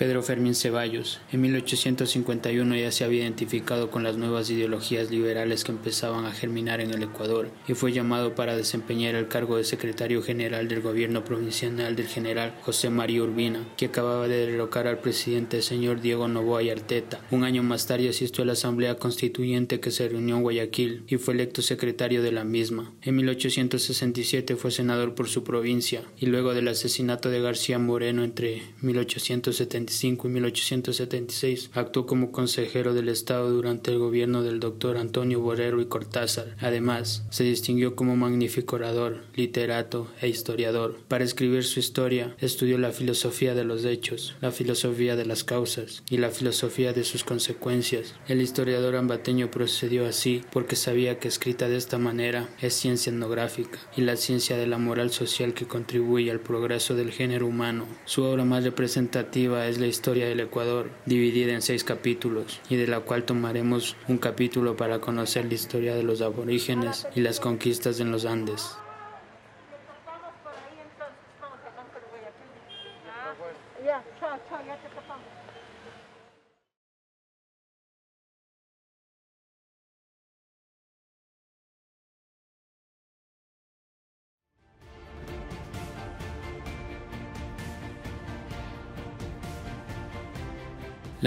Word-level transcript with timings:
Pedro 0.00 0.22
Fermín 0.22 0.54
Ceballos. 0.54 1.20
En 1.30 1.42
1851 1.42 2.74
ya 2.74 2.90
se 2.90 3.04
había 3.04 3.20
identificado 3.20 3.90
con 3.90 4.02
las 4.02 4.16
nuevas 4.16 4.48
ideologías 4.48 5.10
liberales 5.10 5.62
que 5.62 5.72
empezaban 5.72 6.24
a 6.24 6.32
germinar 6.32 6.80
en 6.80 6.90
el 6.90 7.02
Ecuador 7.02 7.50
y 7.68 7.74
fue 7.74 7.92
llamado 7.92 8.34
para 8.34 8.56
desempeñar 8.56 9.14
el 9.14 9.28
cargo 9.28 9.58
de 9.58 9.64
secretario 9.64 10.22
general 10.22 10.68
del 10.68 10.80
gobierno 10.80 11.22
provincial 11.22 11.76
del 11.76 12.06
general 12.06 12.54
José 12.62 12.88
María 12.88 13.22
Urbina, 13.22 13.62
que 13.76 13.84
acababa 13.84 14.26
de 14.26 14.46
derrocar 14.46 14.86
al 14.86 15.00
presidente 15.00 15.60
señor 15.60 16.00
Diego 16.00 16.28
Novoa 16.28 16.62
y 16.62 16.70
Arteta. 16.70 17.20
Un 17.30 17.44
año 17.44 17.62
más 17.62 17.86
tarde 17.86 18.08
asistió 18.08 18.44
a 18.44 18.46
la 18.46 18.54
Asamblea 18.54 18.96
Constituyente 18.96 19.80
que 19.80 19.90
se 19.90 20.08
reunió 20.08 20.36
en 20.36 20.42
Guayaquil 20.42 21.04
y 21.08 21.18
fue 21.18 21.34
electo 21.34 21.60
secretario 21.60 22.22
de 22.22 22.32
la 22.32 22.44
misma. 22.44 22.90
En 23.02 23.16
1867 23.16 24.56
fue 24.56 24.70
senador 24.70 25.14
por 25.14 25.28
su 25.28 25.44
provincia 25.44 26.04
y 26.18 26.24
luego 26.24 26.54
del 26.54 26.68
asesinato 26.68 27.28
de 27.28 27.42
García 27.42 27.78
Moreno 27.78 28.24
entre 28.24 28.62
1870 28.80 29.89
y 29.90 30.28
1876. 30.28 31.70
Actuó 31.74 32.06
como 32.06 32.30
consejero 32.30 32.94
del 32.94 33.08
Estado 33.08 33.50
durante 33.50 33.90
el 33.90 33.98
gobierno 33.98 34.42
del 34.42 34.60
doctor 34.60 34.96
Antonio 34.96 35.40
Borrero 35.40 35.80
y 35.80 35.86
Cortázar. 35.86 36.56
Además, 36.60 37.24
se 37.30 37.44
distinguió 37.44 37.96
como 37.96 38.16
magnífico 38.16 38.76
orador, 38.76 39.22
literato 39.34 40.06
e 40.20 40.28
historiador. 40.28 40.98
Para 41.08 41.24
escribir 41.24 41.64
su 41.64 41.80
historia, 41.80 42.36
estudió 42.38 42.78
la 42.78 42.92
filosofía 42.92 43.54
de 43.54 43.64
los 43.64 43.84
hechos, 43.84 44.36
la 44.40 44.52
filosofía 44.52 45.16
de 45.16 45.26
las 45.26 45.42
causas 45.42 46.02
y 46.08 46.18
la 46.18 46.30
filosofía 46.30 46.92
de 46.92 47.04
sus 47.04 47.24
consecuencias. 47.24 48.14
El 48.28 48.40
historiador 48.40 48.96
ambateño 48.96 49.50
procedió 49.50 50.06
así 50.06 50.42
porque 50.52 50.76
sabía 50.76 51.18
que 51.18 51.28
escrita 51.28 51.68
de 51.68 51.76
esta 51.76 51.98
manera 51.98 52.48
es 52.60 52.74
ciencia 52.74 53.10
etnográfica 53.10 53.78
y 53.96 54.02
la 54.02 54.16
ciencia 54.16 54.56
de 54.56 54.66
la 54.66 54.78
moral 54.78 55.10
social 55.10 55.54
que 55.54 55.66
contribuye 55.66 56.30
al 56.30 56.40
progreso 56.40 56.94
del 56.94 57.10
género 57.10 57.46
humano. 57.46 57.86
Su 58.04 58.22
obra 58.24 58.44
más 58.44 58.64
representativa 58.64 59.66
es 59.66 59.78
la 59.80 59.86
historia 59.86 60.28
del 60.28 60.40
Ecuador, 60.40 60.90
dividida 61.06 61.52
en 61.52 61.62
seis 61.62 61.82
capítulos, 61.82 62.60
y 62.68 62.76
de 62.76 62.86
la 62.86 63.00
cual 63.00 63.24
tomaremos 63.24 63.96
un 64.08 64.18
capítulo 64.18 64.76
para 64.76 65.00
conocer 65.00 65.46
la 65.46 65.54
historia 65.54 65.94
de 65.94 66.02
los 66.02 66.20
aborígenes 66.20 67.06
y 67.14 67.20
las 67.20 67.40
conquistas 67.40 68.00
en 68.00 68.12
los 68.12 68.24
Andes. 68.24 68.76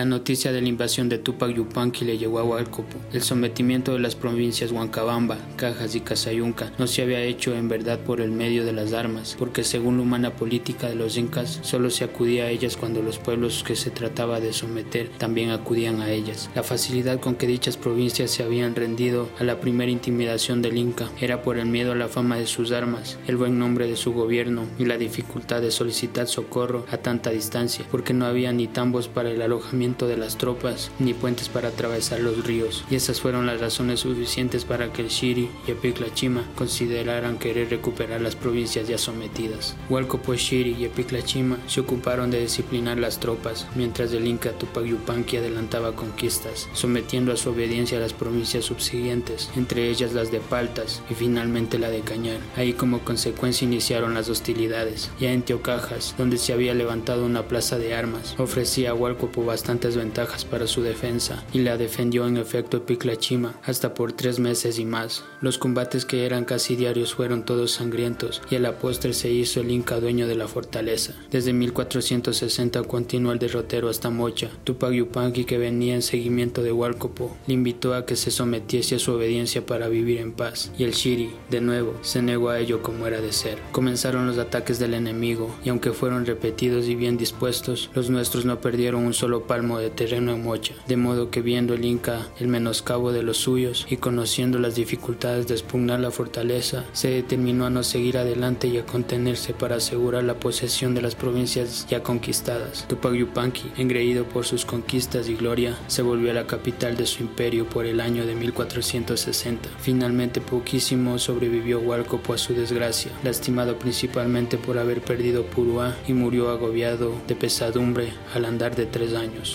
La 0.04 0.10
noticia 0.10 0.52
de 0.52 0.60
la 0.60 0.68
invasión 0.68 1.08
de 1.08 1.18
Tupac 1.18 1.56
Yupanqui 1.56 2.04
le 2.04 2.18
llegó 2.18 2.40
a 2.40 2.44
Hualcopo. 2.44 2.98
El 3.14 3.22
sometimiento 3.22 3.94
de 3.94 4.00
las 4.00 4.16
provincias 4.16 4.74
Huancabamba, 4.74 5.38
Cajas 5.56 5.96
y 5.96 6.02
Casayunca 6.02 6.74
no 6.78 6.88
se 6.88 7.04
había 7.04 7.22
hecho 7.22 7.56
en 7.56 7.70
verdad 7.70 8.00
por 8.00 8.20
el 8.20 8.30
medio 8.30 8.66
de 8.66 8.74
las 8.74 8.92
armas, 8.92 9.38
porque 9.40 9.64
según 9.64 9.96
la 9.96 10.04
humana 10.04 10.32
política 10.32 10.90
de 10.90 10.96
los 10.96 11.16
incas, 11.16 11.62
solo 11.62 11.90
se 11.90 12.04
acudía 12.04 12.44
a 12.44 12.50
ellas 12.50 12.76
cuando 12.76 13.02
los 13.02 13.18
pueblos 13.18 13.64
que 13.64 13.78
se 13.78 13.92
trataba 13.92 14.42
de 14.42 14.52
someter 14.52 15.08
también 15.08 15.52
acudían 15.52 16.02
a 16.02 16.12
ellas. 16.12 16.50
La 16.54 16.64
facilidad 16.64 17.22
con 17.22 17.36
que 17.36 17.48
dichas 17.48 17.78
provincias 17.78 18.30
se 18.30 18.44
habían 18.44 18.76
rendido 18.76 19.30
a 19.40 19.46
la 19.46 19.62
primera 19.62 19.90
intimidación 19.90 20.62
del 20.62 20.78
Inca 20.78 21.08
era 21.22 21.44
por 21.44 21.58
el 21.58 21.68
miedo 21.68 21.94
a 21.94 21.96
la 21.96 22.10
fama 22.10 22.36
de 22.36 22.48
sus 22.48 22.74
armas, 22.74 23.18
el 23.26 23.38
buen 23.38 23.58
nombre 23.58 23.88
de 23.88 23.96
su 23.96 24.12
gobierno 24.12 24.66
y 24.78 24.84
la 24.84 24.98
dificultad 24.98 25.62
de 25.62 25.72
solicitar 25.72 26.28
socorro 26.28 26.86
a 26.92 26.98
tanta 26.98 27.30
distancia, 27.30 27.86
porque 27.90 28.14
no 28.14 28.26
había 28.26 28.52
ni 28.52 28.68
tambos 28.68 29.08
para 29.08 29.32
el 29.32 29.42
alojamiento 29.42 29.93
de 30.02 30.18
las 30.18 30.38
tropas 30.38 30.92
ni 31.00 31.14
puentes 31.14 31.50
para 31.50 31.70
atravesar 31.70 32.20
los 32.20 32.46
ríos, 32.46 32.84
y 32.90 32.96
esas 32.96 33.22
fueron 33.22 33.46
las 33.46 33.62
razones 33.62 34.02
suficientes 34.02 34.66
para 34.66 34.92
que 34.92 35.04
el 35.04 35.10
Shiri 35.10 35.50
y 35.68 35.72
Epiklachima 35.72 36.44
consideraran 36.56 37.38
querer 37.38 37.70
recuperar 37.70 38.22
las 38.22 38.36
provincias 38.36 38.88
ya 38.88 38.98
sometidas. 38.98 39.76
Hualcopo 39.90 40.34
Shiri 40.34 40.76
y 40.80 40.86
Epiklachima 40.86 41.58
se 41.68 41.82
ocuparon 41.82 42.32
de 42.32 42.42
disciplinar 42.42 42.98
las 42.98 43.20
tropas, 43.20 43.68
mientras 43.76 44.12
el 44.14 44.28
Inca 44.28 44.52
Tupac 44.52 44.86
Yupanqui 44.86 45.38
adelantaba 45.38 45.96
conquistas, 45.96 46.68
sometiendo 46.74 47.32
a 47.32 47.38
su 47.38 47.52
obediencia 47.52 47.98
a 47.98 48.02
las 48.02 48.14
provincias 48.14 48.66
subsiguientes, 48.66 49.50
entre 49.56 49.90
ellas 49.90 50.14
las 50.14 50.32
de 50.32 50.40
Paltas 50.40 51.02
y 51.10 51.14
finalmente 51.14 51.80
la 51.80 51.90
de 51.90 52.02
Cañar. 52.02 52.40
Ahí 52.56 52.74
como 52.74 53.00
consecuencia 53.00 53.66
iniciaron 53.66 54.14
las 54.14 54.30
hostilidades. 54.30 55.12
Ya 55.20 55.32
en 55.32 55.44
Teocajas, 55.44 56.16
donde 56.18 56.38
se 56.38 56.54
había 56.54 56.74
levantado 56.74 57.26
una 57.26 57.44
plaza 57.44 57.78
de 57.78 57.94
armas, 57.94 58.36
ofrecía 58.38 58.92
a 58.92 58.94
Hualcopo 58.94 59.46
bastante 59.46 59.83
ventajas 59.96 60.46
para 60.46 60.68
su 60.68 60.82
defensa 60.82 61.44
y 61.54 61.60
la 61.60 61.78
defendió 61.78 62.26
en 62.28 62.38
efecto 62.38 62.78
Epiclachima 62.78 63.56
hasta 63.64 63.94
por 63.94 64.14
tres 64.14 64.40
meses 64.40 64.80
y 64.80 64.86
más. 64.86 65.24
Los 65.42 65.58
combates 65.58 66.06
que 66.06 66.26
eran 66.26 66.46
casi 66.46 66.76
diarios 66.76 67.14
fueron 67.14 67.44
todos 67.44 67.72
sangrientos 67.72 68.42
y 68.50 68.56
a 68.56 68.60
la 68.60 68.78
se 69.12 69.32
hizo 69.32 69.62
el 69.62 69.72
Inca 69.72 70.00
dueño 70.00 70.28
de 70.28 70.36
la 70.36 70.48
fortaleza. 70.48 71.14
Desde 71.32 71.54
1460 71.54 72.84
continuó 72.84 73.32
el 73.32 73.40
derrotero 73.40 73.90
hasta 73.90 74.10
Mocha. 74.10 74.50
Tupac 74.64 74.92
Yupanqui 74.92 75.46
que 75.46 75.58
venía 75.58 75.96
en 75.96 76.02
seguimiento 76.02 76.62
de 76.62 76.72
Hualcopo 76.72 77.36
le 77.48 77.54
invitó 77.54 77.94
a 77.94 78.06
que 78.06 78.16
se 78.16 78.30
sometiese 78.30 78.96
a 78.96 79.00
su 79.00 79.14
obediencia 79.14 79.66
para 79.66 79.88
vivir 79.88 80.20
en 80.20 80.34
paz 80.34 80.72
y 80.78 80.84
el 80.84 80.92
Shiri, 80.92 81.32
de 81.50 81.62
nuevo, 81.62 81.96
se 82.02 82.22
negó 82.22 82.50
a 82.50 82.60
ello 82.60 82.84
como 82.84 83.08
era 83.08 83.22
de 83.22 83.32
ser. 83.32 83.58
Comenzaron 83.72 84.28
los 84.28 84.38
ataques 84.38 84.80
del 84.80 84.94
enemigo 84.94 85.56
y 85.64 85.70
aunque 85.70 85.92
fueron 85.92 86.26
repetidos 86.26 86.88
y 86.88 86.96
bien 86.96 87.18
dispuestos, 87.18 87.90
los 87.96 88.10
nuestros 88.10 88.46
no 88.46 88.60
perdieron 88.60 89.06
un 89.06 89.14
solo 89.14 89.48
palmo 89.48 89.63
de 89.64 89.90
terreno 89.90 90.34
en 90.34 90.44
Mocha, 90.44 90.74
de 90.88 90.98
modo 90.98 91.32
que 91.32 91.42
viendo 91.42 91.74
el 91.74 91.86
Inca 91.86 92.28
el 92.40 92.48
menoscabo 92.48 93.12
de 93.12 93.24
los 93.24 93.38
suyos 93.38 93.88
y 93.90 93.98
conociendo 93.98 94.60
las 94.60 94.76
dificultades 94.76 95.48
de 95.48 95.54
expugnar 95.54 96.02
la 96.02 96.12
fortaleza, 96.12 96.84
se 96.92 97.10
determinó 97.10 97.66
a 97.66 97.70
no 97.70 97.84
seguir 97.84 98.18
adelante 98.18 98.68
y 98.68 98.78
a 98.78 98.86
contenerse 98.86 99.54
para 99.54 99.78
asegurar 99.78 100.26
la 100.26 100.36
posesión 100.36 100.94
de 100.94 101.02
las 101.02 101.16
provincias 101.16 101.88
ya 101.90 102.04
conquistadas. 102.04 102.86
Tupac 102.88 103.14
Yupanqui, 103.14 103.72
engreído 103.78 104.26
por 104.26 104.46
sus 104.46 104.66
conquistas 104.66 105.30
y 105.30 105.36
gloria, 105.36 105.78
se 105.88 106.02
volvió 106.02 106.32
a 106.32 106.34
la 106.34 106.48
capital 106.48 106.98
de 106.98 107.06
su 107.06 107.24
imperio 107.24 107.68
por 107.68 107.86
el 107.86 108.02
año 108.02 108.26
de 108.26 108.36
1460. 108.36 109.70
Finalmente 109.80 110.42
poquísimo 110.42 111.18
sobrevivió 111.20 111.80
Hualcopo 111.80 112.34
a 112.34 112.38
su 112.38 112.54
desgracia, 112.54 113.12
lastimado 113.24 113.80
principalmente 113.80 114.58
por 114.58 114.78
haber 114.78 115.02
perdido 115.02 115.46
Purúa 115.46 115.96
y 116.08 116.14
murió 116.14 116.50
agobiado 116.50 117.14
de 117.28 117.36
pesadumbre 117.36 118.14
al 118.34 118.46
andar 118.46 118.76
de 118.76 118.86
tres 118.86 119.14
años. 119.14 119.53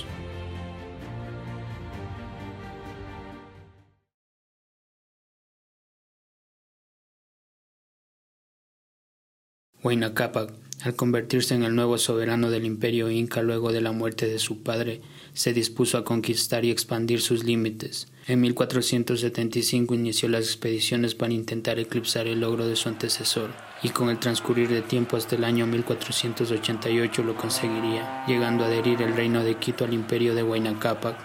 Huayna 9.82 10.12
al 10.84 10.94
convertirse 10.94 11.56
en 11.56 11.64
el 11.64 11.74
nuevo 11.74 11.98
soberano 11.98 12.50
del 12.50 12.64
imperio 12.64 13.10
inca 13.10 13.42
luego 13.42 13.72
de 13.72 13.80
la 13.80 13.90
muerte 13.90 14.26
de 14.26 14.38
su 14.38 14.62
padre, 14.62 15.00
se 15.32 15.52
dispuso 15.52 15.98
a 15.98 16.04
conquistar 16.04 16.64
y 16.64 16.70
expandir 16.70 17.20
sus 17.20 17.42
límites. 17.42 18.06
En 18.28 18.40
1475 18.40 19.94
inició 19.94 20.28
las 20.28 20.44
expediciones 20.44 21.16
para 21.16 21.32
intentar 21.32 21.80
eclipsar 21.80 22.28
el 22.28 22.40
logro 22.40 22.66
de 22.66 22.76
su 22.76 22.88
antecesor, 22.88 23.50
y 23.82 23.88
con 23.88 24.08
el 24.08 24.18
transcurrir 24.18 24.68
de 24.68 24.82
tiempo 24.82 25.16
hasta 25.16 25.34
el 25.34 25.42
año 25.42 25.66
1488 25.66 27.24
lo 27.24 27.34
conseguiría, 27.34 28.24
llegando 28.28 28.62
a 28.62 28.68
adherir 28.68 29.02
el 29.02 29.16
reino 29.16 29.42
de 29.42 29.56
Quito 29.56 29.84
al 29.84 29.94
imperio 29.94 30.34
de 30.34 30.44
Huayna. 30.44 30.76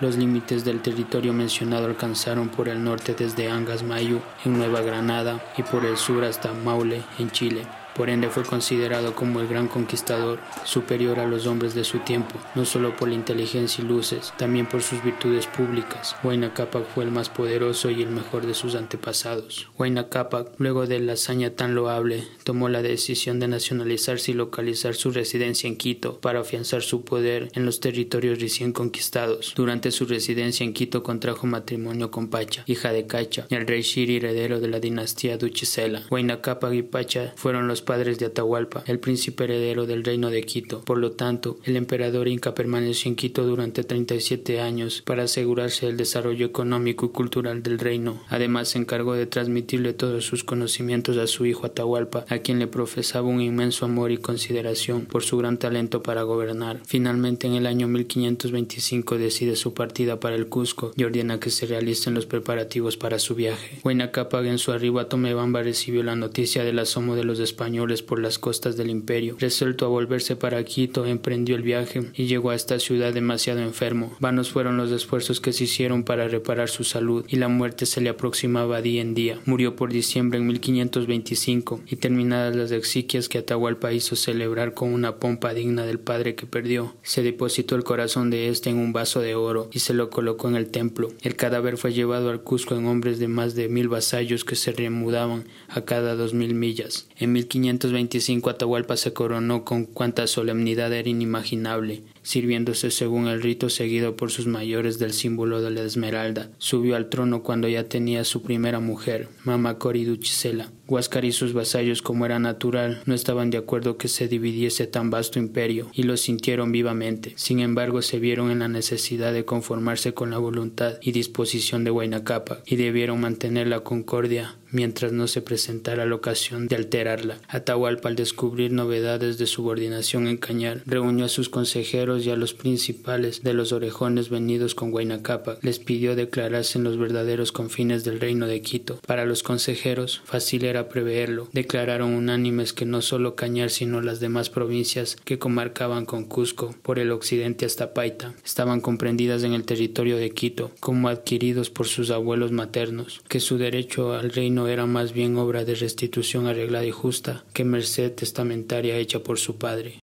Los 0.01 0.17
límites 0.17 0.65
del 0.65 0.81
territorio 0.81 1.31
mencionado 1.31 1.85
alcanzaron 1.85 2.49
por 2.49 2.69
el 2.69 2.83
norte 2.83 3.13
desde 3.13 3.49
Angas 3.49 3.83
Mayu 3.83 4.19
en 4.45 4.57
Nueva 4.57 4.81
Granada 4.81 5.43
y 5.57 5.63
por 5.63 5.85
el 5.85 5.97
sur 5.97 6.23
hasta 6.23 6.53
Maule 6.53 7.03
en 7.19 7.29
Chile. 7.29 7.82
Por 7.95 8.09
ende 8.09 8.29
fue 8.29 8.43
considerado 8.43 9.15
como 9.15 9.39
el 9.39 9.47
gran 9.47 9.67
conquistador, 9.67 10.39
superior 10.63 11.19
a 11.19 11.27
los 11.27 11.45
hombres 11.47 11.75
de 11.75 11.83
su 11.83 11.99
tiempo, 11.99 12.39
no 12.55 12.65
solo 12.65 12.95
por 12.95 13.07
la 13.07 13.15
inteligencia 13.15 13.83
y 13.83 13.87
luces, 13.87 14.33
también 14.37 14.65
por 14.65 14.81
sus 14.81 15.03
virtudes 15.03 15.47
públicas. 15.47 16.15
Huayna 16.23 16.53
Capac 16.53 16.85
fue 16.93 17.03
el 17.03 17.11
más 17.11 17.29
poderoso 17.29 17.89
y 17.89 18.01
el 18.01 18.09
mejor 18.09 18.45
de 18.45 18.53
sus 18.53 18.75
antepasados. 18.75 19.69
Huayna 19.77 20.09
Capac, 20.09 20.49
luego 20.57 20.87
de 20.87 20.99
la 20.99 21.13
hazaña 21.13 21.51
tan 21.51 21.75
loable, 21.75 22.23
tomó 22.43 22.69
la 22.69 22.81
decisión 22.81 23.39
de 23.39 23.47
nacionalizarse 23.47 24.31
y 24.31 24.33
localizar 24.33 24.95
su 24.95 25.11
residencia 25.11 25.67
en 25.67 25.77
Quito 25.77 26.19
para 26.19 26.39
afianzar 26.39 26.81
su 26.81 27.03
poder 27.03 27.49
en 27.53 27.65
los 27.65 27.79
territorios 27.79 28.39
recién 28.39 28.73
conquistados. 28.73 29.53
Durante 29.55 29.91
su 29.91 30.05
residencia 30.05 30.63
en 30.63 30.73
Quito 30.73 31.03
contrajo 31.03 31.47
matrimonio 31.47 32.11
con 32.11 32.29
Pacha, 32.29 32.63
hija 32.65 32.91
de 32.91 33.05
Cacha, 33.05 33.45
el 33.49 33.67
rey 33.67 33.81
Shiri 33.81 34.17
heredero 34.17 34.59
de 34.59 34.67
la 34.67 34.79
dinastía 34.79 35.37
Duchisela. 35.37 36.03
Huayna 36.09 36.39
y 36.71 36.81
Pacha 36.81 37.33
fueron 37.35 37.67
los 37.67 37.82
padres 37.83 38.19
de 38.19 38.25
Atahualpa, 38.25 38.83
el 38.87 38.99
príncipe 38.99 39.43
heredero 39.43 39.85
del 39.85 40.03
reino 40.03 40.29
de 40.29 40.43
Quito. 40.43 40.81
Por 40.81 40.97
lo 40.97 41.11
tanto, 41.11 41.57
el 41.63 41.75
emperador 41.75 42.27
inca 42.27 42.55
permaneció 42.55 43.09
en 43.09 43.15
Quito 43.15 43.45
durante 43.45 43.83
37 43.83 44.59
años 44.59 45.01
para 45.05 45.23
asegurarse 45.23 45.85
del 45.85 45.97
desarrollo 45.97 46.45
económico 46.45 47.05
y 47.05 47.09
cultural 47.09 47.63
del 47.63 47.79
reino. 47.79 48.21
Además, 48.29 48.69
se 48.69 48.79
encargó 48.79 49.13
de 49.13 49.25
transmitirle 49.25 49.93
todos 49.93 50.25
sus 50.25 50.43
conocimientos 50.43 51.17
a 51.17 51.27
su 51.27 51.45
hijo 51.45 51.65
Atahualpa, 51.65 52.25
a 52.29 52.39
quien 52.39 52.59
le 52.59 52.67
profesaba 52.67 53.27
un 53.27 53.41
inmenso 53.41 53.85
amor 53.85 54.11
y 54.11 54.17
consideración 54.17 55.05
por 55.05 55.23
su 55.23 55.37
gran 55.37 55.57
talento 55.57 56.01
para 56.03 56.23
gobernar. 56.23 56.79
Finalmente, 56.85 57.47
en 57.47 57.53
el 57.53 57.67
año 57.67 57.87
1525 57.87 59.17
decide 59.17 59.55
su 59.55 59.73
partida 59.73 60.19
para 60.19 60.35
el 60.35 60.47
Cusco 60.47 60.93
y 60.95 61.03
ordena 61.03 61.39
que 61.39 61.49
se 61.49 61.65
realicen 61.65 62.13
los 62.13 62.25
preparativos 62.25 62.97
para 62.97 63.19
su 63.19 63.35
viaje. 63.35 63.79
Huayna 63.83 64.11
Cápac 64.11 64.45
en 64.45 64.57
su 64.57 64.71
arribo 64.71 64.99
a 64.99 65.09
Tomebamba 65.09 65.61
recibió 65.63 66.03
la 66.03 66.15
noticia 66.15 66.63
del 66.63 66.79
asomo 66.79 67.15
de 67.15 67.23
los 67.23 67.39
españoles 67.39 67.72
por 68.03 68.19
las 68.19 68.37
costas 68.37 68.77
del 68.77 68.91
imperio. 68.91 69.35
Resuelto 69.39 69.85
a 69.85 69.89
volverse 69.89 70.35
para 70.35 70.63
Quito, 70.63 71.05
emprendió 71.05 71.55
el 71.55 71.63
viaje 71.63 72.11
y 72.13 72.25
llegó 72.27 72.51
a 72.51 72.55
esta 72.55 72.77
ciudad 72.79 73.13
demasiado 73.13 73.61
enfermo. 73.61 74.15
Vanos 74.19 74.51
fueron 74.51 74.77
los 74.77 74.91
esfuerzos 74.91 75.41
que 75.41 75.53
se 75.53 75.63
hicieron 75.63 76.03
para 76.03 76.27
reparar 76.27 76.69
su 76.69 76.83
salud 76.83 77.25
y 77.27 77.37
la 77.37 77.47
muerte 77.47 77.87
se 77.87 77.99
le 77.99 78.09
aproximaba 78.09 78.81
día 78.81 79.01
en 79.01 79.15
día. 79.15 79.39
Murió 79.45 79.75
por 79.75 79.91
diciembre 79.91 80.37
en 80.37 80.45
1525 80.47 81.81
y 81.87 81.95
terminadas 81.95 82.55
las 82.55 82.71
exequias 82.71 83.27
que 83.27 83.39
Atahualpa 83.39 83.91
hizo 83.91 84.15
celebrar 84.15 84.75
con 84.75 84.93
una 84.93 85.15
pompa 85.15 85.55
digna 85.55 85.85
del 85.85 85.99
padre 85.99 86.35
que 86.35 86.45
perdió, 86.45 86.95
se 87.01 87.23
depositó 87.23 87.75
el 87.75 87.83
corazón 87.83 88.29
de 88.29 88.49
éste 88.49 88.69
en 88.69 88.77
un 88.77 88.93
vaso 88.93 89.19
de 89.19 89.33
oro 89.33 89.69
y 89.73 89.79
se 89.79 89.95
lo 89.95 90.11
colocó 90.11 90.47
en 90.47 90.55
el 90.55 90.69
templo. 90.69 91.09
El 91.21 91.35
cadáver 91.35 91.77
fue 91.77 91.91
llevado 91.91 92.29
al 92.29 92.43
Cusco 92.43 92.75
en 92.75 92.85
hombres 92.85 93.17
de 93.17 93.27
más 93.27 93.55
de 93.55 93.67
mil 93.67 93.89
vasallos 93.89 94.45
que 94.45 94.55
se 94.55 94.71
remudaban 94.71 95.45
a 95.67 95.81
cada 95.81 96.15
dos 96.15 96.35
mil 96.35 96.53
millas. 96.53 97.07
En 97.17 97.33
1525 97.63 98.49
Atahualpa 98.49 98.97
se 98.97 99.13
coronó 99.13 99.63
con 99.63 99.85
cuanta 99.85 100.27
solemnidad 100.27 100.93
era 100.93 101.09
inimaginable 101.09 102.03
sirviéndose 102.23 102.89
según 102.89 103.27
el 103.27 103.41
rito 103.41 103.69
seguido 103.69 104.15
por 104.15 104.31
sus 104.31 104.47
mayores 104.47 104.99
del 104.99 105.13
símbolo 105.13 105.61
de 105.61 105.71
la 105.71 105.83
esmeralda. 105.83 106.49
Subió 106.57 106.95
al 106.95 107.09
trono 107.09 107.43
cuando 107.43 107.67
ya 107.67 107.87
tenía 107.87 108.23
su 108.23 108.41
primera 108.41 108.79
mujer, 108.79 109.29
Mama 109.43 109.77
Cori 109.77 110.05
Duchisela. 110.05 110.71
Huáscar 110.85 111.23
y 111.23 111.31
sus 111.31 111.53
vasallos, 111.53 112.01
como 112.01 112.25
era 112.25 112.39
natural, 112.39 113.01
no 113.05 113.13
estaban 113.15 113.49
de 113.49 113.57
acuerdo 113.57 113.97
que 113.97 114.09
se 114.09 114.27
dividiese 114.27 114.85
tan 114.85 115.09
vasto 115.09 115.39
imperio, 115.39 115.89
y 115.93 116.03
lo 116.03 116.17
sintieron 116.17 116.71
vivamente. 116.71 117.33
Sin 117.37 117.61
embargo, 117.61 118.01
se 118.01 118.19
vieron 118.19 118.51
en 118.51 118.59
la 118.59 118.67
necesidad 118.67 119.31
de 119.33 119.45
conformarse 119.45 120.13
con 120.13 120.29
la 120.29 120.39
voluntad 120.39 120.97
y 121.01 121.13
disposición 121.13 121.83
de 121.83 121.91
Huayna 121.91 122.23
y 122.65 122.75
debieron 122.75 123.19
mantener 123.19 123.67
la 123.67 123.81
concordia 123.81 124.55
mientras 124.71 125.11
no 125.11 125.27
se 125.27 125.41
presentara 125.41 126.05
la 126.05 126.15
ocasión 126.15 126.67
de 126.67 126.75
alterarla. 126.75 127.37
Atahualpa, 127.47 128.09
al 128.09 128.15
descubrir 128.15 128.71
novedades 128.71 129.37
de 129.37 129.45
subordinación 129.45 130.27
en 130.27 130.37
Cañar, 130.37 130.81
reunió 130.85 131.25
a 131.25 131.29
sus 131.29 131.49
consejeros 131.49 132.12
y 132.19 132.29
a 132.29 132.35
los 132.35 132.53
principales 132.53 133.43
de 133.43 133.53
los 133.53 133.71
orejones 133.71 134.29
venidos 134.29 134.75
con 134.75 134.93
Huayna 134.93 135.21
Les 135.61 135.79
pidió 135.79 136.15
declararse 136.15 136.77
en 136.77 136.83
los 136.83 136.97
verdaderos 136.97 137.51
confines 137.51 138.03
del 138.03 138.19
reino 138.19 138.47
de 138.47 138.61
Quito. 138.61 138.99
Para 139.05 139.25
los 139.25 139.43
consejeros, 139.43 140.21
fácil 140.25 140.65
era 140.65 140.89
preverlo. 140.89 141.49
Declararon 141.53 142.13
unánimes 142.13 142.73
que 142.73 142.85
no 142.85 143.01
solo 143.01 143.35
Cañar, 143.35 143.69
sino 143.69 144.01
las 144.01 144.19
demás 144.19 144.49
provincias 144.49 145.15
que 145.23 145.39
comarcaban 145.39 146.05
con 146.05 146.25
Cusco, 146.25 146.75
por 146.81 146.99
el 146.99 147.11
occidente 147.11 147.65
hasta 147.65 147.93
Paita, 147.93 148.33
estaban 148.45 148.81
comprendidas 148.81 149.43
en 149.43 149.53
el 149.53 149.65
territorio 149.65 150.17
de 150.17 150.31
Quito, 150.31 150.71
como 150.79 151.09
adquiridos 151.09 151.69
por 151.69 151.87
sus 151.87 152.11
abuelos 152.11 152.51
maternos, 152.51 153.21
que 153.27 153.39
su 153.39 153.57
derecho 153.57 154.13
al 154.13 154.31
reino 154.31 154.67
era 154.67 154.85
más 154.85 155.13
bien 155.13 155.37
obra 155.37 155.65
de 155.65 155.75
restitución 155.75 156.47
arreglada 156.47 156.85
y 156.85 156.91
justa 156.91 157.43
que 157.53 157.63
merced 157.63 158.11
testamentaria 158.11 158.97
hecha 158.97 159.19
por 159.19 159.39
su 159.39 159.57
padre. 159.57 160.02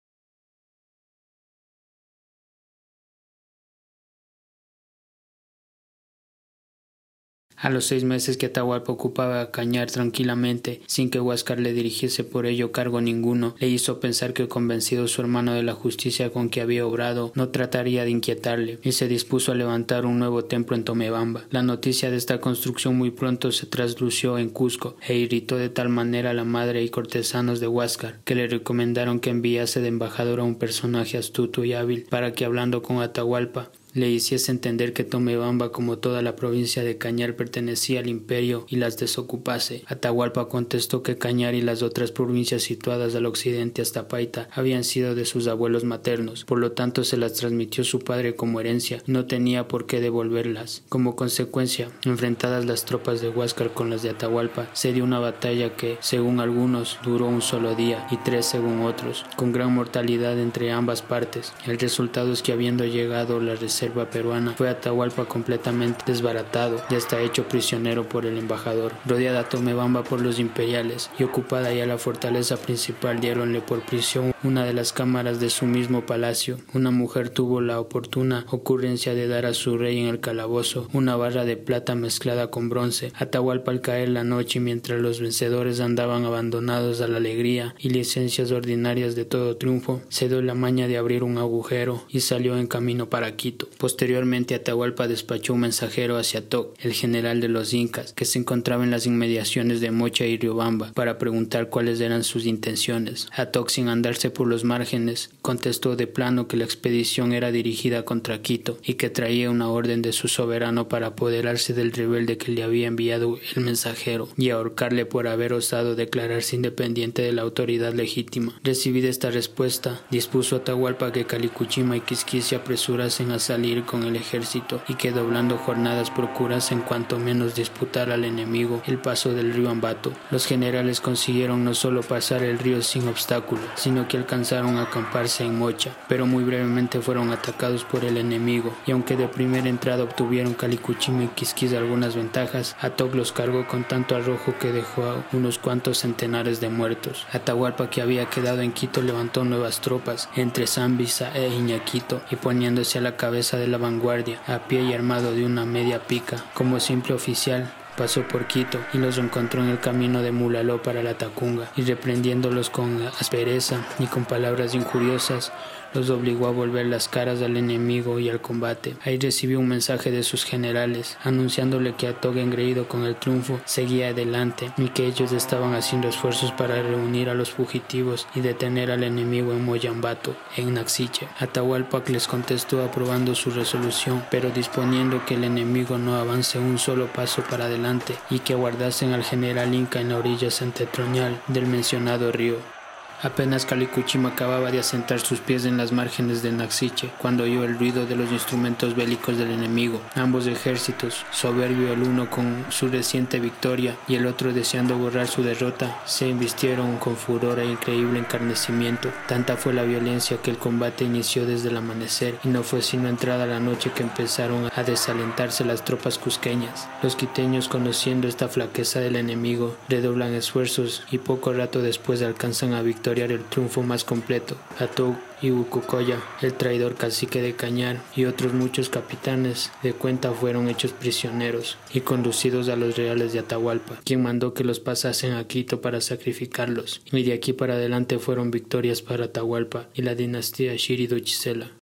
A 7.62 7.70
los 7.70 7.88
seis 7.88 8.06
meses 8.06 8.38
que 8.38 8.46
Atahualpa 8.46 8.94
ocupaba 8.94 9.52
Cañar 9.52 9.92
tranquilamente, 9.92 10.82
sin 10.88 11.10
que 11.10 11.20
Huáscar 11.20 11.60
le 11.60 11.74
dirigiese 11.74 12.24
por 12.24 12.46
ello 12.46 12.72
cargo 12.72 13.02
ninguno, 13.02 13.54
le 13.60 13.68
hizo 13.68 14.00
pensar 14.00 14.32
que 14.32 14.48
convencido 14.48 15.10
su 15.10 15.20
hermano 15.20 15.54
de 15.54 15.64
la 15.64 15.74
justicia 15.74 16.30
con 16.30 16.50
que 16.50 16.62
había 16.62 16.88
obrado, 16.88 17.34
no 17.36 17.50
trataría 17.50 18.06
de 18.06 18.12
inquietarle, 18.12 18.80
y 18.82 18.94
se 18.94 19.10
dispuso 19.10 19.52
a 19.52 19.56
levantar 19.56 20.06
un 20.06 20.20
nuevo 20.20 20.46
templo 20.46 20.78
en 20.78 20.86
Tomebamba. 20.86 21.44
La 21.50 21.62
noticia 21.62 22.10
de 22.10 22.16
esta 22.16 22.40
construcción 22.40 22.96
muy 22.96 23.12
pronto 23.12 23.52
se 23.52 23.66
traslució 23.66 24.38
en 24.38 24.52
Cusco, 24.52 24.96
e 25.06 25.18
irritó 25.18 25.58
de 25.58 25.68
tal 25.68 25.90
manera 25.90 26.30
a 26.30 26.34
la 26.34 26.46
madre 26.46 26.82
y 26.82 26.90
cortesanos 26.90 27.60
de 27.60 27.68
Huáscar, 27.68 28.20
que 28.24 28.36
le 28.36 28.48
recomendaron 28.48 29.20
que 29.20 29.32
enviase 29.32 29.82
de 29.82 29.90
embajador 29.90 30.40
a 30.40 30.44
un 30.44 30.56
personaje 30.56 31.18
astuto 31.18 31.66
y 31.66 31.74
hábil 31.74 32.06
para 32.10 32.32
que 32.32 32.46
hablando 32.46 32.82
con 32.82 33.02
Atahualpa 33.02 33.70
le 33.94 34.10
hiciese 34.10 34.52
entender 34.52 34.94
que 34.94 35.04
Tomebamba, 35.04 35.72
como 35.72 35.98
toda 35.98 36.22
la 36.22 36.36
provincia 36.36 36.84
de 36.84 36.98
Cañar, 36.98 37.36
pertenecía 37.36 38.00
al 38.00 38.08
imperio 38.08 38.66
y 38.70 38.78
las 38.78 38.98
desocupase. 38.98 39.84
Atahualpa 39.88 40.50
contestó 40.50 41.04
que 41.04 41.18
Cañar 41.18 41.56
y 41.56 41.62
las 41.62 41.82
otras 41.82 42.12
provincias 42.12 42.64
situadas 42.64 43.16
al 43.16 43.26
occidente 43.26 43.82
hasta 43.82 44.08
Paita 44.08 44.50
habían 44.52 44.84
sido 44.84 45.16
de 45.16 45.26
sus 45.26 45.48
abuelos 45.48 45.84
maternos, 45.84 46.46
por 46.46 46.60
lo 46.60 46.72
tanto 46.72 47.04
se 47.04 47.18
las 47.18 47.34
transmitió 47.34 47.84
su 47.84 48.00
padre 48.00 48.36
como 48.36 48.60
herencia 48.60 49.02
no 49.06 49.26
tenía 49.26 49.68
por 49.68 49.86
qué 49.86 50.00
devolverlas. 50.00 50.84
Como 50.90 51.16
consecuencia, 51.16 51.90
enfrentadas 52.04 52.66
las 52.66 52.86
tropas 52.86 53.22
de 53.22 53.30
Huáscar 53.30 53.74
con 53.74 53.90
las 53.90 54.04
de 54.04 54.12
Atahualpa, 54.12 54.70
se 54.74 54.94
dio 54.94 55.04
una 55.04 55.20
batalla 55.20 55.76
que, 55.76 55.98
según 56.02 56.40
algunos, 56.40 56.98
duró 57.04 57.28
un 57.28 57.42
solo 57.42 57.76
día 57.76 58.08
y 58.12 58.18
tres 58.18 58.46
según 58.46 58.82
otros, 58.82 59.26
con 59.36 59.52
gran 59.52 59.74
mortalidad 59.74 60.40
entre 60.40 60.72
ambas 60.72 61.02
partes. 61.02 61.54
El 61.66 61.80
resultado 61.80 62.32
es 62.32 62.42
que 62.42 62.54
habiendo 62.54 62.86
llegado 62.86 63.40
la 63.40 63.56
selva 63.80 64.10
peruana, 64.10 64.54
fue 64.58 64.70
Atahualpa 64.70 65.26
completamente 65.26 66.04
desbaratado 66.06 66.82
y 66.90 66.96
hasta 66.96 67.22
hecho 67.22 67.48
prisionero 67.48 68.10
por 68.10 68.26
el 68.26 68.38
embajador. 68.38 68.92
Rodeada 69.06 69.48
Tomebamba 69.48 70.04
por 70.04 70.20
los 70.20 70.38
imperiales 70.38 71.10
y 71.18 71.24
ocupada 71.24 71.74
ya 71.74 71.86
la 71.86 71.98
fortaleza 71.98 72.58
principal, 72.58 73.22
diéronle 73.22 73.62
por 73.62 73.82
prisión 73.86 74.34
una 74.44 74.66
de 74.66 74.74
las 74.74 74.92
cámaras 74.92 75.40
de 75.40 75.50
su 75.50 75.66
mismo 75.66 76.06
palacio. 76.06 76.58
Una 76.74 76.92
mujer 76.92 77.30
tuvo 77.30 77.62
la 77.62 77.80
oportuna 77.80 78.46
ocurrencia 78.50 79.14
de 79.14 79.28
dar 79.28 79.46
a 79.46 79.54
su 79.54 79.78
rey 79.78 80.00
en 80.00 80.08
el 80.08 80.20
calabozo 80.20 80.88
una 80.92 81.16
barra 81.16 81.46
de 81.46 81.56
plata 81.56 81.96
mezclada 81.96 82.52
con 82.52 82.68
bronce. 82.70 83.14
Atahualpa 83.16 83.72
al 83.72 83.82
caer 83.82 84.10
la 84.10 84.24
noche 84.26 84.60
mientras 84.60 85.00
los 85.00 85.22
vencedores 85.22 85.80
andaban 85.80 86.26
abandonados 86.26 87.00
a 87.00 87.08
la 87.08 87.18
alegría 87.18 87.76
y 87.80 87.90
licencias 87.90 88.52
ordinarias 88.52 89.16
de 89.16 89.24
todo 89.24 89.56
triunfo, 89.56 90.02
se 90.10 90.28
dio 90.28 90.42
la 90.42 90.54
maña 90.54 90.88
de 90.88 90.98
abrir 90.98 91.24
un 91.24 91.38
agujero 91.38 92.04
y 92.10 92.20
salió 92.20 92.58
en 92.58 92.68
camino 92.68 93.10
para 93.10 93.36
Quito. 93.38 93.69
Posteriormente 93.78 94.56
Atahualpa 94.56 95.08
despachó 95.08 95.54
un 95.54 95.62
mensajero 95.62 96.18
hacia 96.18 96.48
Toc, 96.48 96.76
el 96.80 96.94
general 96.94 97.40
de 97.42 97.48
los 97.48 97.74
incas, 97.74 98.14
que 98.14 98.26
se 98.26 98.40
encontraba 98.40 98.84
en 98.84 98.92
las 98.92 99.06
inmediaciones 99.06 99.80
de 99.82 99.92
Mocha 99.92 100.26
y 100.26 100.38
Riobamba, 100.38 100.92
para 100.94 101.18
preguntar 101.18 101.70
cuáles 101.70 102.02
eran 102.02 102.24
sus 102.24 102.46
intenciones. 102.46 103.30
Toc, 103.54 103.70
sin 103.70 103.88
andarse 103.88 104.30
por 104.30 104.48
los 104.48 104.64
márgenes, 104.64 105.30
contestó 105.42 105.96
de 105.96 106.08
plano 106.08 106.48
que 106.48 106.58
la 106.58 106.66
expedición 106.66 107.32
era 107.34 107.52
dirigida 107.52 108.04
contra 108.04 108.42
Quito 108.42 108.78
y 108.84 108.96
que 108.96 109.10
traía 109.10 109.50
una 109.50 109.70
orden 109.70 110.02
de 110.02 110.14
su 110.14 110.28
soberano 110.28 110.90
para 110.90 111.08
apoderarse 111.08 111.74
del 111.74 111.92
rebelde 111.92 112.38
que 112.38 112.52
le 112.52 112.64
había 112.64 112.88
enviado 112.88 113.40
el 113.56 113.64
mensajero 113.64 114.30
y 114.38 114.50
ahorcarle 114.50 115.06
por 115.06 115.28
haber 115.28 115.54
osado 115.54 115.96
declararse 115.96 116.56
independiente 116.56 117.22
de 117.22 117.34
la 117.34 117.44
autoridad 117.44 117.94
legítima. 117.94 118.60
Recibida 118.64 119.10
esta 119.10 119.32
respuesta, 119.32 120.02
dispuso 120.12 120.58
Atahualpa 120.58 121.12
que 121.12 121.26
Calicuchima 121.26 121.98
y 121.98 122.02
Quisquis 122.02 122.46
se 122.46 122.56
apresurasen 122.56 123.32
a 123.32 123.40
salir 123.40 123.59
con 123.86 124.04
el 124.04 124.16
ejército 124.16 124.82
y 124.88 124.96
que 124.96 125.12
doblando 125.12 125.58
jornadas 125.58 126.12
procurasen 126.12 126.80
cuanto 126.80 127.20
menos 127.20 127.56
disputar 127.56 128.10
al 128.10 128.24
enemigo 128.24 128.82
el 128.88 129.00
paso 129.00 129.34
del 129.34 129.54
río 129.54 129.70
Ambato. 129.70 130.14
Los 130.32 130.46
generales 130.46 131.02
consiguieron 131.02 131.66
no 131.66 131.74
solo 131.74 132.02
pasar 132.02 132.42
el 132.44 132.58
río 132.58 132.82
sin 132.82 133.10
obstáculo, 133.10 133.62
sino 133.76 134.08
que 134.08 134.16
alcanzaron 134.16 134.78
a 134.78 134.84
acamparse 134.84 135.44
en 135.44 135.60
Mocha, 135.60 135.92
pero 136.08 136.26
muy 136.26 136.46
brevemente 136.46 137.02
fueron 137.02 137.32
atacados 137.32 137.84
por 137.84 138.06
el 138.06 138.16
enemigo 138.16 138.74
y 138.86 138.92
aunque 138.92 139.18
de 139.18 139.28
primera 139.28 139.68
entrada 139.68 140.04
obtuvieron 140.04 140.54
Calicuchima 140.54 141.26
y 141.26 141.28
Quisquis 141.28 141.74
algunas 141.74 142.16
ventajas, 142.16 142.78
Atok 142.80 143.14
los 143.14 143.34
cargó 143.34 143.68
con 143.68 143.84
tanto 143.84 144.16
arrojo 144.16 144.56
que 144.58 144.72
dejó 144.72 145.04
a 145.04 145.26
unos 145.34 145.60
cuantos 145.60 145.98
centenares 145.98 146.62
de 146.62 146.70
muertos. 146.70 147.28
Atahualpa 147.34 147.90
que 147.90 148.02
había 148.02 148.30
quedado 148.30 148.62
en 148.62 148.72
Quito 148.72 149.02
levantó 149.02 149.44
nuevas 149.44 149.82
tropas 149.82 150.30
entre 150.38 150.66
Zambisa 150.66 151.36
e 151.36 151.50
Iñaquito 151.50 152.22
y 152.32 152.38
poniéndose 152.38 153.00
a 153.00 153.02
la 153.02 153.18
cabeza 153.18 153.49
de 153.58 153.68
la 153.68 153.78
vanguardia, 153.78 154.40
a 154.48 154.68
pie 154.68 154.82
y 154.82 154.94
armado 154.94 155.34
de 155.34 155.46
una 155.46 155.66
media 155.66 156.00
pica. 156.00 156.44
Como 156.54 156.80
simple 156.80 157.14
oficial, 157.14 157.72
pasó 157.98 158.22
por 158.24 158.46
Quito 158.48 158.80
y 158.94 158.98
los 158.98 159.18
encontró 159.18 159.62
en 159.62 159.70
el 159.70 159.80
camino 159.80 160.22
de 160.22 160.32
Mulaló 160.32 160.82
para 160.82 161.04
la 161.04 161.16
Tacunga 161.16 161.70
y 161.76 161.82
reprendiéndolos 161.82 162.70
con 162.70 163.02
aspereza 163.20 163.86
y 164.00 164.06
con 164.06 164.26
palabras 164.26 164.74
injuriosas 164.74 165.52
los 165.94 166.10
obligó 166.10 166.48
a 166.48 166.52
volver 166.52 166.86
las 166.88 167.08
caras 167.08 167.42
al 167.42 167.58
enemigo 167.58 168.20
y 168.20 168.30
al 168.30 168.42
combate. 168.42 168.96
Ahí 169.04 169.18
recibió 169.18 169.60
un 169.60 169.68
mensaje 169.68 170.12
de 170.12 170.24
sus 170.24 170.44
generales, 170.44 171.18
anunciándole 171.24 171.96
que 171.96 172.08
Atog, 172.08 172.38
engreído 172.38 172.88
con 172.88 173.06
el 173.06 173.16
triunfo, 173.16 173.60
seguía 173.66 174.10
adelante 174.10 174.72
y 174.78 174.90
que 174.90 175.06
ellos 175.06 175.32
estaban 175.32 175.74
haciendo 175.74 176.08
esfuerzos 176.08 176.52
para 176.52 176.82
reunir 176.82 177.30
a 177.30 177.34
los 177.34 177.52
fugitivos 177.52 178.28
y 178.36 178.42
detener 178.42 178.92
al 178.92 179.04
enemigo 179.04 179.52
en 179.52 179.66
Moyambato, 179.66 180.36
en 180.58 180.74
Naxiche. 180.74 181.28
Atahualpa 181.40 182.04
les 182.08 182.28
contestó 182.28 182.84
aprobando 182.84 183.36
su 183.36 183.52
resolución, 183.52 184.24
pero 184.32 184.50
disponiendo 184.50 185.26
que 185.26 185.36
el 185.36 185.44
enemigo 185.44 185.98
no 185.98 186.16
avance 186.16 186.58
un 186.60 186.78
solo 186.78 187.08
paso 187.08 187.44
para 187.50 187.66
adelante 187.66 188.16
y 188.30 188.40
que 188.40 188.56
guardasen 188.56 189.14
al 189.14 189.24
general 189.24 189.74
Inca 189.74 190.00
en 190.00 190.10
la 190.10 190.18
orilla 190.18 190.50
septentrional 190.50 191.42
del 191.48 191.66
mencionado 191.68 192.32
río. 192.32 192.79
Apenas 193.22 193.66
Calicuchima 193.66 194.30
acababa 194.30 194.72
de 194.72 194.80
asentar 194.80 195.20
sus 195.20 195.42
pies 195.42 195.66
en 195.66 195.76
las 195.76 195.92
márgenes 195.92 196.42
de 196.42 196.54
Naxiche 196.54 197.10
cuando 197.18 197.44
oyó 197.44 197.66
el 197.66 197.78
ruido 197.78 198.06
de 198.06 198.16
los 198.16 198.32
instrumentos 198.32 198.96
bélicos 198.96 199.38
del 199.38 199.52
enemigo. 199.52 200.00
Ambos 200.16 200.48
ejércitos, 200.48 201.26
soberbio 201.30 201.92
el 201.92 202.04
uno 202.04 202.30
con 202.30 202.66
su 202.70 202.88
reciente 202.88 203.42
victoria 203.42 203.98
y 204.08 204.16
el 204.16 204.26
otro 204.26 204.54
deseando 204.54 204.98
borrar 204.98 205.28
su 205.28 205.44
derrota, 205.44 206.00
se 206.06 206.30
embistieron 206.30 206.96
con 206.96 207.18
furor 207.18 207.60
e 207.60 207.66
increíble 207.66 208.20
encarnecimiento. 208.20 209.10
Tanta 209.28 209.58
fue 209.58 209.74
la 209.74 209.84
violencia 209.84 210.38
que 210.42 210.52
el 210.52 210.58
combate 210.58 211.04
inició 211.04 211.46
desde 211.46 211.68
el 211.68 211.76
amanecer 211.76 212.36
y 212.46 212.48
no 212.48 212.64
fue 212.64 212.82
sino 212.82 213.10
entrada 213.10 213.46
la 213.46 213.60
noche 213.60 213.92
que 213.94 214.04
empezaron 214.04 214.70
a 214.74 214.84
desalentarse 214.84 215.66
las 215.66 215.84
tropas 215.84 216.18
cusqueñas. 216.18 216.88
Los 217.04 217.18
quiteños, 217.18 217.68
conociendo 217.68 218.30
esta 218.30 218.48
flaqueza 218.48 219.02
del 219.02 219.18
enemigo, 219.18 219.76
redoblan 219.90 220.34
esfuerzos 220.34 221.04
y 221.12 221.18
poco 221.18 221.52
rato 221.52 221.82
después 221.82 222.22
alcanzan 222.22 222.74
a 222.74 222.82
victoria 222.82 223.09
el 223.18 223.44
triunfo 223.46 223.82
más 223.82 224.04
completo. 224.04 224.56
Atug 224.78 225.16
y 225.42 225.52
Ucucoya, 225.52 226.22
el 226.42 226.54
traidor 226.54 226.96
cacique 226.96 227.42
de 227.42 227.56
Cañar 227.56 228.02
y 228.16 228.26
otros 228.26 228.54
muchos 228.54 228.90
capitanes 228.90 229.72
de 229.82 229.94
cuenta 229.94 230.32
fueron 230.32 230.70
hechos 230.70 230.92
prisioneros 230.92 231.78
y 231.94 232.02
conducidos 232.02 232.70
a 232.70 232.76
los 232.76 232.96
reales 232.98 233.34
de 233.34 233.40
Atahualpa, 233.40 234.00
quien 234.04 234.22
mandó 234.22 234.54
que 234.54 234.64
los 234.64 234.80
pasasen 234.80 235.34
a 235.34 235.46
Quito 235.46 235.82
para 235.82 236.02
sacrificarlos, 236.02 237.02
y 237.12 237.24
de 237.24 237.34
aquí 237.34 237.54
para 237.54 237.76
adelante 237.76 238.20
fueron 238.20 238.52
victorias 238.52 239.02
para 239.02 239.26
Atahualpa 239.26 239.88
y 239.94 240.02
la 240.02 240.16
dinastía 240.16 240.76
Shirido 240.76 241.18
Chisela. 241.20 241.79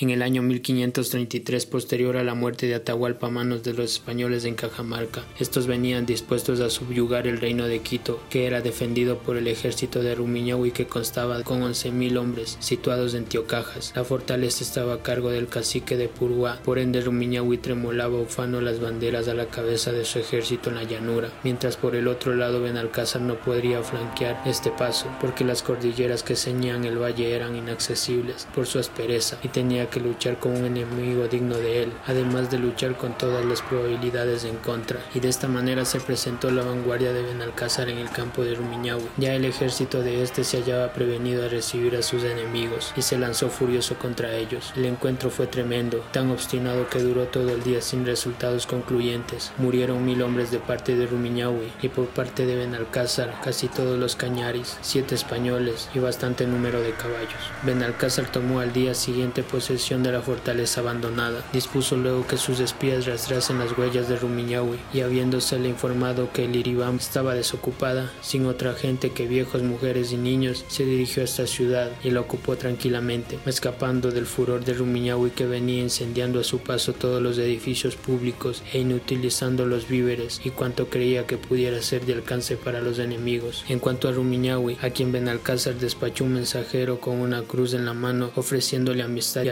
En 0.00 0.08
el 0.08 0.22
año 0.22 0.40
1533, 0.40 1.66
posterior 1.66 2.16
a 2.16 2.24
la 2.24 2.32
muerte 2.32 2.66
de 2.66 2.74
Atahualpa 2.74 3.26
a 3.26 3.30
manos 3.30 3.62
de 3.62 3.74
los 3.74 3.92
españoles 3.92 4.46
en 4.46 4.54
Cajamarca, 4.54 5.26
estos 5.38 5.66
venían 5.66 6.06
dispuestos 6.06 6.60
a 6.60 6.70
subyugar 6.70 7.26
el 7.26 7.38
reino 7.38 7.66
de 7.66 7.80
Quito, 7.80 8.18
que 8.30 8.46
era 8.46 8.62
defendido 8.62 9.18
por 9.18 9.36
el 9.36 9.46
ejército 9.46 10.02
de 10.02 10.14
Rumiñahui 10.14 10.70
que 10.70 10.86
constaba 10.86 11.42
con 11.42 11.60
11.000 11.60 12.16
hombres 12.16 12.56
situados 12.60 13.12
en 13.12 13.26
Tiocajas. 13.26 13.92
La 13.94 14.04
fortaleza 14.04 14.64
estaba 14.64 14.94
a 14.94 15.02
cargo 15.02 15.28
del 15.28 15.48
cacique 15.48 15.98
de 15.98 16.08
Purúa, 16.08 16.58
por 16.64 16.78
ende 16.78 17.02
Rumiñahui 17.02 17.58
tremolaba 17.58 18.22
ufano 18.22 18.62
las 18.62 18.80
banderas 18.80 19.28
a 19.28 19.34
la 19.34 19.48
cabeza 19.48 19.92
de 19.92 20.06
su 20.06 20.18
ejército 20.18 20.70
en 20.70 20.76
la 20.76 20.84
llanura, 20.84 21.30
mientras 21.44 21.76
por 21.76 21.94
el 21.94 22.08
otro 22.08 22.34
lado 22.34 22.62
Benalcázar 22.62 23.20
no 23.20 23.34
podría 23.34 23.82
flanquear 23.82 24.40
este 24.46 24.70
paso, 24.70 25.08
porque 25.20 25.44
las 25.44 25.62
cordilleras 25.62 26.22
que 26.22 26.36
ceñían 26.36 26.86
el 26.86 26.96
valle 26.96 27.34
eran 27.34 27.54
inaccesibles 27.54 28.48
por 28.54 28.66
su 28.66 28.78
aspereza 28.78 29.38
y 29.42 29.48
tenía 29.48 29.89
que 29.90 30.00
luchar 30.00 30.38
con 30.38 30.52
un 30.52 30.64
enemigo 30.64 31.26
digno 31.26 31.56
de 31.56 31.82
él, 31.82 31.92
además 32.06 32.50
de 32.50 32.58
luchar 32.58 32.96
con 32.96 33.18
todas 33.18 33.44
las 33.44 33.60
probabilidades 33.62 34.44
en 34.44 34.56
contra, 34.56 35.00
y 35.14 35.20
de 35.20 35.28
esta 35.28 35.48
manera 35.48 35.84
se 35.84 36.00
presentó 36.00 36.50
la 36.50 36.62
vanguardia 36.62 37.12
de 37.12 37.22
Benalcázar 37.22 37.88
en 37.88 37.98
el 37.98 38.10
campo 38.10 38.44
de 38.44 38.54
Rumiñahui. 38.54 39.08
Ya 39.16 39.34
el 39.34 39.44
ejército 39.44 40.02
de 40.02 40.22
este 40.22 40.44
se 40.44 40.58
hallaba 40.58 40.92
prevenido 40.92 41.44
a 41.44 41.48
recibir 41.48 41.96
a 41.96 42.02
sus 42.02 42.22
enemigos 42.22 42.92
y 42.96 43.02
se 43.02 43.18
lanzó 43.18 43.48
furioso 43.48 43.96
contra 43.96 44.34
ellos. 44.36 44.72
El 44.76 44.84
encuentro 44.84 45.30
fue 45.30 45.46
tremendo, 45.46 46.04
tan 46.12 46.30
obstinado 46.30 46.88
que 46.88 47.00
duró 47.00 47.24
todo 47.24 47.50
el 47.50 47.62
día 47.62 47.80
sin 47.80 48.06
resultados 48.06 48.66
concluyentes. 48.66 49.52
Murieron 49.58 50.04
mil 50.04 50.22
hombres 50.22 50.50
de 50.50 50.58
parte 50.58 50.94
de 50.94 51.06
Rumiñahui 51.06 51.72
y 51.82 51.88
por 51.88 52.06
parte 52.06 52.46
de 52.46 52.56
Benalcázar 52.56 53.40
casi 53.42 53.68
todos 53.68 53.98
los 53.98 54.14
cañaris, 54.14 54.76
siete 54.82 55.14
españoles 55.14 55.88
y 55.94 55.98
bastante 55.98 56.46
número 56.46 56.80
de 56.80 56.92
caballos. 56.92 57.42
Benalcázar 57.64 58.30
tomó 58.30 58.60
al 58.60 58.72
día 58.72 58.94
siguiente 58.94 59.42
posesión 59.42 59.79
de 59.80 60.12
la 60.12 60.20
fortaleza 60.20 60.82
abandonada. 60.82 61.42
Dispuso 61.54 61.96
luego 61.96 62.26
que 62.26 62.36
sus 62.36 62.60
espías 62.60 63.06
rastreasen 63.06 63.58
las 63.58 63.76
huellas 63.78 64.10
de 64.10 64.16
Rumiñahui 64.16 64.78
y 64.92 65.00
habiéndosele 65.00 65.70
informado 65.70 66.30
que 66.34 66.44
el 66.44 66.54
Iribam 66.54 66.96
estaba 66.96 67.34
desocupada, 67.34 68.12
sin 68.20 68.44
otra 68.44 68.74
gente 68.74 69.12
que 69.12 69.26
viejos, 69.26 69.62
mujeres 69.62 70.12
y 70.12 70.18
niños, 70.18 70.66
se 70.68 70.84
dirigió 70.84 71.22
a 71.22 71.24
esta 71.24 71.46
ciudad 71.46 71.90
y 72.04 72.10
la 72.10 72.20
ocupó 72.20 72.56
tranquilamente, 72.56 73.38
escapando 73.46 74.10
del 74.10 74.26
furor 74.26 74.66
de 74.66 74.74
Rumiñahui 74.74 75.30
que 75.30 75.46
venía 75.46 75.80
incendiando 75.82 76.40
a 76.40 76.44
su 76.44 76.58
paso 76.58 76.92
todos 76.92 77.22
los 77.22 77.38
edificios 77.38 77.96
públicos 77.96 78.62
e 78.74 78.80
inutilizando 78.80 79.64
los 79.64 79.88
víveres 79.88 80.42
y 80.44 80.50
cuanto 80.50 80.90
creía 80.90 81.26
que 81.26 81.38
pudiera 81.38 81.80
ser 81.80 82.04
de 82.04 82.12
alcance 82.12 82.58
para 82.58 82.82
los 82.82 82.98
enemigos. 82.98 83.64
En 83.70 83.78
cuanto 83.78 84.08
a 84.08 84.12
Rumiñahui, 84.12 84.76
a 84.82 84.90
quien 84.90 85.10
Benalcázar 85.10 85.76
despachó 85.76 86.24
un 86.24 86.34
mensajero 86.34 87.00
con 87.00 87.18
una 87.18 87.42
cruz 87.42 87.72
en 87.72 87.86
la 87.86 87.94
mano 87.94 88.30
ofreciéndole 88.36 89.02
amistad 89.02 89.44
y 89.44 89.48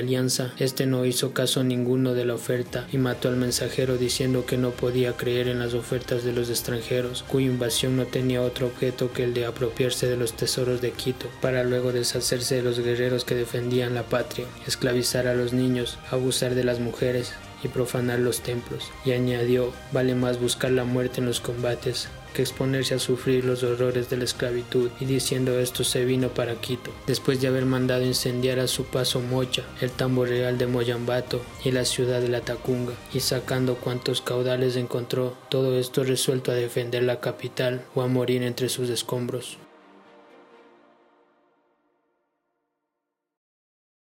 este 0.59 0.87
no 0.87 1.05
hizo 1.05 1.33
caso 1.35 1.63
ninguno 1.63 2.15
de 2.15 2.25
la 2.25 2.35
oferta 2.35 2.87
y 2.93 2.99
mató 2.99 3.29
al 3.29 3.37
mensajero 3.37 3.99
diciendo 3.99 4.47
que 4.47 4.57
no 4.57 4.71
podía 4.71 5.13
creer 5.13 5.49
en 5.49 5.59
las 5.59 5.75
ofertas 5.75 6.25
de 6.25 6.33
los 6.33 6.49
extranjeros, 6.49 7.25
cuya 7.29 7.47
invasión 7.47 7.97
no 7.97 8.07
tenía 8.07 8.41
otro 8.41 8.67
objeto 8.69 9.13
que 9.13 9.25
el 9.25 9.35
de 9.35 9.45
apropiarse 9.45 10.09
de 10.09 10.17
los 10.17 10.33
tesoros 10.33 10.81
de 10.81 10.93
Quito, 10.93 11.27
para 11.43 11.63
luego 11.63 11.93
deshacerse 11.93 12.57
de 12.57 12.63
los 12.63 12.79
guerreros 12.79 13.25
que 13.25 13.35
defendían 13.35 13.95
la 13.95 14.05
patria, 14.05 14.47
esclavizar 14.67 15.27
a 15.27 15.35
los 15.35 15.53
niños, 15.53 15.99
abusar 16.11 16.55
de 16.55 16.65
las 16.65 16.81
mujeres, 16.81 17.35
y 17.63 17.69
profanar 17.69 18.21
los 18.21 18.41
templos, 18.41 18.91
y 19.05 19.13
añadió, 19.13 19.73
vale 19.93 20.15
más 20.15 20.41
buscar 20.41 20.71
la 20.71 20.85
muerte 20.85 21.21
en 21.21 21.27
los 21.27 21.41
combates 21.41 22.09
que 22.35 22.43
exponerse 22.43 22.95
a 22.95 22.99
sufrir 22.99 23.45
los 23.45 23.63
horrores 23.63 24.11
de 24.11 24.17
la 24.17 24.25
esclavitud, 24.25 24.91
y 25.01 25.05
diciendo 25.05 25.59
esto 25.59 25.85
se 25.85 26.05
vino 26.05 26.29
para 26.29 26.55
Quito, 26.61 26.91
después 27.07 27.41
de 27.41 27.49
haber 27.49 27.65
mandado 27.65 28.05
incendiar 28.05 28.59
a 28.59 28.69
su 28.69 28.85
paso 28.85 29.21
Mocha, 29.21 29.65
el 29.81 29.91
tambor 29.91 30.29
real 30.29 30.59
de 30.59 30.67
Moyambato 30.67 31.41
y 31.65 31.71
la 31.71 31.85
ciudad 31.85 32.21
de 32.21 32.29
la 32.29 32.41
Tacunga, 32.41 32.95
y 33.13 33.21
sacando 33.21 33.77
cuantos 33.77 34.21
caudales 34.21 34.77
encontró, 34.77 35.37
todo 35.49 35.79
esto 35.79 36.05
resuelto 36.05 36.51
a 36.51 36.55
defender 36.55 37.03
la 37.03 37.21
capital 37.21 37.85
o 37.95 38.03
a 38.03 38.07
morir 38.07 38.43
entre 38.43 38.69
sus 38.69 38.89
escombros. 38.91 39.59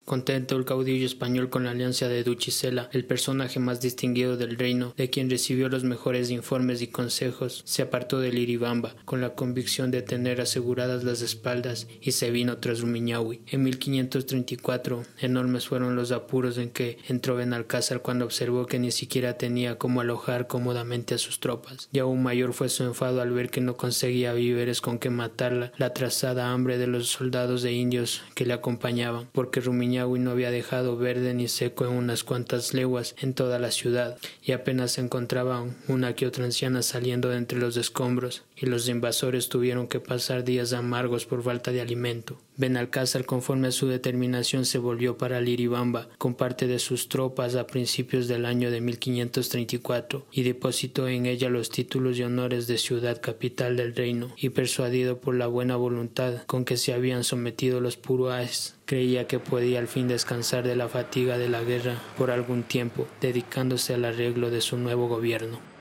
Contento 0.04 0.56
el 0.56 0.64
caudillo 0.64 1.06
español 1.06 1.48
con 1.48 1.64
la 1.64 1.70
alianza 1.70 2.08
de 2.08 2.24
Duchicela, 2.24 2.90
el 2.92 3.04
personaje 3.04 3.60
más 3.60 3.80
distinguido 3.80 4.36
del 4.36 4.58
reino, 4.58 4.94
de 4.96 5.10
quien 5.10 5.30
recibió 5.30 5.68
los 5.68 5.84
mejores 5.84 6.30
informes 6.30 6.82
y 6.82 6.88
consejos, 6.88 7.62
se 7.64 7.82
apartó 7.82 8.18
del 8.18 8.36
Iribamba, 8.36 8.96
con 9.04 9.20
la 9.20 9.34
convicción 9.34 9.90
de 9.92 10.02
tener 10.02 10.40
aseguradas 10.40 11.04
las 11.04 11.22
espaldas, 11.22 11.86
y 12.00 12.12
se 12.12 12.30
vino 12.32 12.58
tras 12.58 12.80
Rumiñahui. 12.80 13.42
En 13.46 13.62
1534, 13.62 15.04
enormes 15.20 15.68
fueron 15.68 15.94
los 15.94 16.10
apuros 16.10 16.58
en 16.58 16.70
que 16.70 16.98
entró 17.08 17.36
Benalcázar 17.36 18.02
cuando 18.02 18.24
observó 18.24 18.66
que 18.66 18.80
ni 18.80 18.90
siquiera 18.90 19.38
tenía 19.38 19.78
cómo 19.78 20.00
alojar 20.00 20.48
cómodamente 20.48 21.14
a 21.14 21.18
sus 21.18 21.38
tropas, 21.38 21.88
y 21.92 22.00
aún 22.00 22.24
mayor 22.24 22.54
fue 22.54 22.68
su 22.68 22.82
enfado 22.82 23.20
al 23.22 23.30
ver 23.30 23.50
que 23.50 23.60
no 23.60 23.76
conseguía 23.76 24.32
víveres 24.32 24.80
con 24.80 24.98
que 24.98 25.10
matar 25.10 25.72
la, 25.76 25.92
trazada 25.92 26.52
hambre 26.52 26.78
de 26.78 26.86
los 26.86 27.08
soldados 27.08 27.62
de 27.62 27.72
indios 27.72 28.22
que 28.34 28.46
le 28.46 28.54
acompañaban, 28.54 29.28
porque 29.32 29.60
no 30.00 30.30
había 30.30 30.50
dejado 30.50 30.96
verde 30.96 31.34
ni 31.34 31.48
seco 31.48 31.84
en 31.84 31.92
unas 31.92 32.24
cuantas 32.24 32.74
leguas 32.74 33.14
en 33.20 33.34
toda 33.34 33.58
la 33.58 33.70
ciudad, 33.70 34.16
y 34.42 34.52
apenas 34.52 34.92
se 34.92 35.00
encontraba 35.00 35.64
una 35.88 36.14
que 36.14 36.26
otra 36.26 36.44
anciana 36.44 36.82
saliendo 36.82 37.28
de 37.28 37.36
entre 37.36 37.58
los 37.58 37.76
escombros, 37.76 38.42
y 38.56 38.66
los 38.66 38.88
invasores 38.88 39.48
tuvieron 39.48 39.88
que 39.88 40.00
pasar 40.00 40.44
días 40.44 40.72
amargos 40.72 41.26
por 41.26 41.42
falta 41.42 41.72
de 41.72 41.80
alimento. 41.80 42.38
Benalcázar, 42.62 43.24
conforme 43.24 43.66
a 43.66 43.72
su 43.72 43.88
determinación, 43.88 44.64
se 44.64 44.78
volvió 44.78 45.18
para 45.18 45.40
Liribamba 45.40 46.08
con 46.16 46.36
parte 46.36 46.68
de 46.68 46.78
sus 46.78 47.08
tropas 47.08 47.56
a 47.56 47.66
principios 47.66 48.28
del 48.28 48.46
año 48.46 48.70
de 48.70 48.80
1534 48.80 50.26
y 50.30 50.44
depositó 50.44 51.08
en 51.08 51.26
ella 51.26 51.50
los 51.50 51.70
títulos 51.70 52.16
y 52.18 52.22
honores 52.22 52.68
de 52.68 52.78
ciudad 52.78 53.20
capital 53.20 53.76
del 53.76 53.96
reino, 53.96 54.32
y 54.36 54.50
persuadido 54.50 55.18
por 55.18 55.34
la 55.34 55.48
buena 55.48 55.74
voluntad 55.74 56.44
con 56.46 56.64
que 56.64 56.76
se 56.76 56.92
habían 56.92 57.24
sometido 57.24 57.80
los 57.80 57.96
puruáes, 57.96 58.76
creía 58.84 59.26
que 59.26 59.40
podía 59.40 59.80
al 59.80 59.88
fin 59.88 60.06
descansar 60.06 60.62
de 60.62 60.76
la 60.76 60.88
fatiga 60.88 61.38
de 61.38 61.48
la 61.48 61.64
guerra 61.64 62.00
por 62.16 62.30
algún 62.30 62.62
tiempo, 62.62 63.08
dedicándose 63.20 63.94
al 63.94 64.04
arreglo 64.04 64.50
de 64.50 64.60
su 64.60 64.76
nuevo 64.76 65.08
gobierno. 65.08 65.71